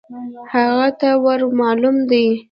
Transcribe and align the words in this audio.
هغه 0.53 0.87
ته 0.99 1.09
ور 1.23 1.41
مالوم 1.59 1.95
دی. 2.09 2.25